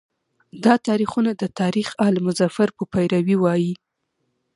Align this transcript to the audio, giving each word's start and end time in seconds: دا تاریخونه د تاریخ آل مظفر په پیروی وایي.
دا 0.63 0.73
تاریخونه 0.87 1.31
د 1.35 1.43
تاریخ 1.59 1.87
آل 2.07 2.15
مظفر 2.27 2.67
په 2.77 2.83
پیروی 2.93 3.35
وایي. 3.39 3.73